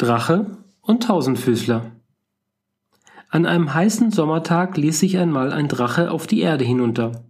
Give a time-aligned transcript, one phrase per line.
[0.00, 0.46] Drache
[0.80, 1.90] und Tausendfüßler
[3.28, 7.24] An einem heißen Sommertag ließ sich einmal ein Drache auf die Erde hinunter.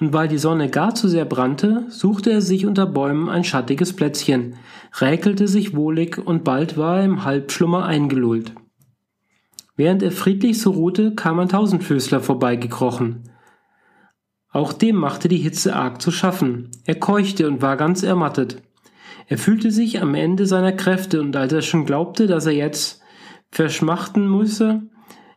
[0.00, 3.94] Und weil die Sonne gar zu sehr brannte, suchte er sich unter Bäumen ein schattiges
[3.94, 4.56] Plätzchen,
[5.00, 8.52] räkelte sich wohlig und bald war er im Halbschlummer eingelullt.
[9.76, 13.30] Während er friedlich so ruhte, kam ein Tausendfüßler vorbeigekrochen.
[14.50, 16.72] Auch dem machte die Hitze arg zu schaffen.
[16.84, 18.60] Er keuchte und war ganz ermattet.
[19.32, 23.00] Er fühlte sich am Ende seiner Kräfte und als er schon glaubte, dass er jetzt
[23.50, 24.82] verschmachten müsse,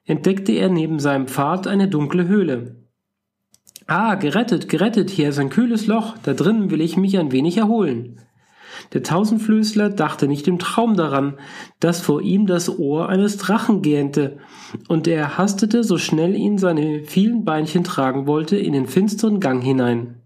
[0.03, 2.76] entdeckte er neben seinem Pfad eine dunkle Höhle.
[3.88, 7.55] Ah, gerettet, gerettet, hier ist ein kühles Loch, da drinnen will ich mich ein wenig
[7.55, 8.20] erholen.
[8.91, 11.38] Der Tausendflößler dachte nicht im Traum daran,
[11.80, 14.39] dass vor ihm das Ohr eines Drachen gähnte,
[14.89, 19.64] und er hastete, so schnell ihn seine vielen Beinchen tragen wollte, in den finsteren Gang
[19.64, 20.25] hinein.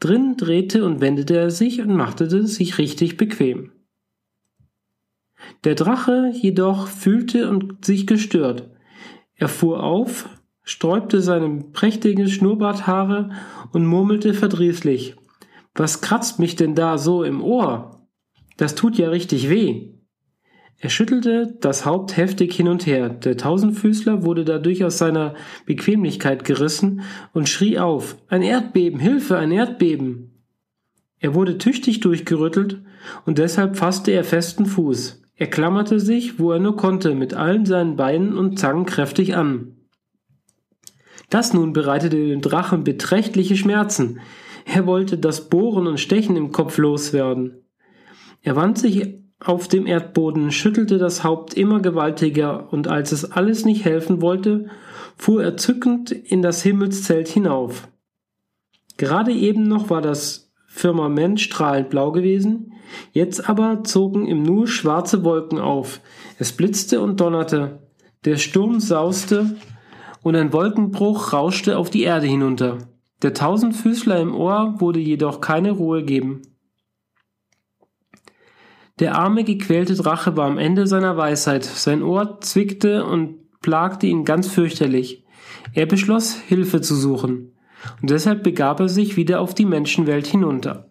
[0.00, 3.72] Drin drehte und wendete er sich und machte sich richtig bequem.
[5.64, 8.70] Der Drache jedoch fühlte und sich gestört.
[9.34, 10.28] Er fuhr auf,
[10.62, 13.30] sträubte seine prächtigen Schnurrbarthaare
[13.72, 15.16] und murmelte verdrießlich.
[15.74, 18.08] Was kratzt mich denn da so im Ohr?
[18.56, 19.97] Das tut ja richtig weh.
[20.80, 23.08] Er schüttelte das Haupt heftig hin und her.
[23.08, 25.34] Der Tausendfüßler wurde dadurch aus seiner
[25.66, 28.16] Bequemlichkeit gerissen und schrie auf.
[28.28, 30.44] Ein Erdbeben, Hilfe, ein Erdbeben.
[31.18, 32.80] Er wurde tüchtig durchgerüttelt
[33.26, 35.22] und deshalb fasste er festen Fuß.
[35.34, 39.76] Er klammerte sich, wo er nur konnte, mit allen seinen Beinen und Zangen kräftig an.
[41.28, 44.20] Das nun bereitete dem Drachen beträchtliche Schmerzen.
[44.64, 47.64] Er wollte das Bohren und Stechen im Kopf loswerden.
[48.42, 53.64] Er wand sich auf dem Erdboden, schüttelte das Haupt immer gewaltiger, und als es alles
[53.64, 54.66] nicht helfen wollte,
[55.16, 57.88] fuhr er zückend in das Himmelszelt hinauf.
[58.96, 62.72] Gerade eben noch war das Firmament strahlend blau gewesen,
[63.12, 66.00] jetzt aber zogen im Nu schwarze Wolken auf,
[66.38, 67.78] es blitzte und donnerte,
[68.24, 69.56] der Sturm sauste,
[70.22, 72.78] und ein Wolkenbruch rauschte auf die Erde hinunter.
[73.22, 76.42] Der Tausendfüßler im Ohr wurde jedoch keine Ruhe geben.
[78.98, 81.64] Der arme, gequälte Drache war am Ende seiner Weisheit.
[81.64, 85.24] Sein Ohr zwickte und plagte ihn ganz fürchterlich.
[85.72, 87.52] Er beschloss, Hilfe zu suchen.
[88.02, 90.88] Und deshalb begab er sich wieder auf die Menschenwelt hinunter.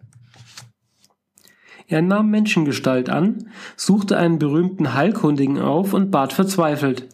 [1.86, 7.08] Er nahm Menschengestalt an, suchte einen berühmten Heilkundigen auf und bat verzweifelt.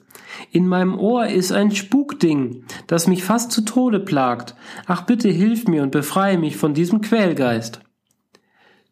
[0.50, 4.56] In meinem Ohr ist ein Spukding, das mich fast zu Tode plagt.
[4.86, 7.83] Ach bitte hilf mir und befreie mich von diesem Quälgeist.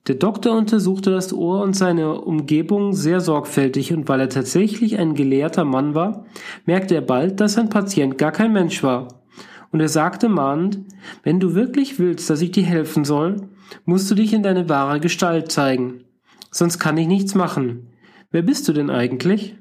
[0.09, 5.15] Der Doktor untersuchte das Ohr und seine Umgebung sehr sorgfältig und weil er tatsächlich ein
[5.15, 6.27] gelehrter Mann war,
[6.67, 9.23] merkte er bald, dass sein Patient gar kein Mensch war.
[9.71, 10.81] Und er sagte mahnend,
[11.23, 13.49] wenn du wirklich willst, dass ich dir helfen soll,
[13.85, 16.05] musst du dich in deine wahre Gestalt zeigen.
[16.51, 17.89] Sonst kann ich nichts machen.
[18.33, 19.57] Wer bist du denn eigentlich?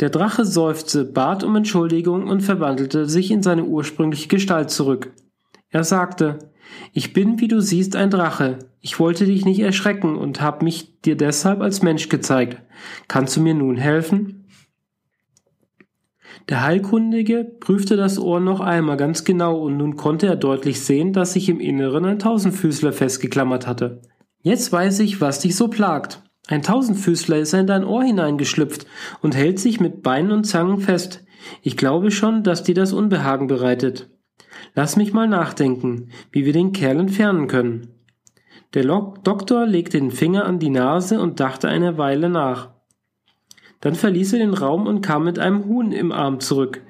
[0.00, 5.12] Der Drache seufzte, bat um Entschuldigung und verwandelte sich in seine ursprüngliche Gestalt zurück.
[5.68, 6.50] Er sagte,
[6.92, 8.58] ich bin, wie du siehst, ein Drache.
[8.84, 12.60] Ich wollte dich nicht erschrecken und hab mich dir deshalb als Mensch gezeigt.
[13.06, 14.48] Kannst du mir nun helfen?
[16.48, 21.12] Der Heilkundige prüfte das Ohr noch einmal ganz genau und nun konnte er deutlich sehen,
[21.12, 24.02] dass sich im Inneren ein Tausendfüßler festgeklammert hatte.
[24.40, 26.20] Jetzt weiß ich, was dich so plagt.
[26.48, 28.86] Ein Tausendfüßler ist in dein Ohr hineingeschlüpft
[29.20, 31.24] und hält sich mit Beinen und Zangen fest.
[31.62, 34.10] Ich glaube schon, dass dir das Unbehagen bereitet.
[34.74, 38.01] Lass mich mal nachdenken, wie wir den Kerl entfernen können.
[38.74, 42.70] Der Doktor legte den Finger an die Nase und dachte eine Weile nach.
[43.82, 46.80] Dann verließ er den Raum und kam mit einem Huhn im Arm zurück.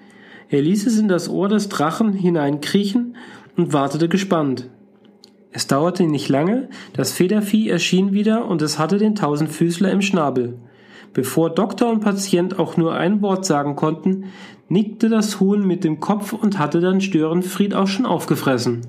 [0.48, 3.16] Er ließ es in das Ohr des Drachen hineinkriechen
[3.56, 4.68] und wartete gespannt.
[5.50, 10.58] Es dauerte nicht lange, das Federvieh erschien wieder und es hatte den Tausendfüßler im Schnabel.
[11.14, 14.26] Bevor Doktor und Patient auch nur ein Wort sagen konnten,
[14.68, 18.82] nickte das Huhn mit dem Kopf und hatte dann Störenfried auch schon aufgefressen.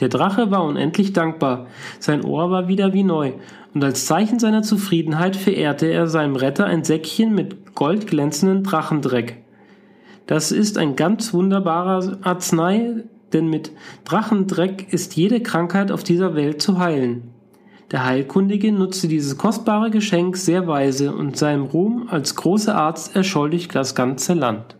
[0.00, 1.66] Der Drache war unendlich dankbar,
[1.98, 3.32] sein Ohr war wieder wie neu,
[3.74, 9.42] und als Zeichen seiner Zufriedenheit verehrte er seinem Retter ein Säckchen mit goldglänzenden Drachendreck.
[10.26, 13.72] Das ist ein ganz wunderbarer Arznei, denn mit
[14.04, 17.30] Drachendreck ist jede Krankheit auf dieser Welt zu heilen.
[17.92, 23.50] Der Heilkundige nutzte dieses kostbare Geschenk sehr weise und seinem Ruhm als großer Arzt erscholl
[23.50, 24.76] durch das ganze Land.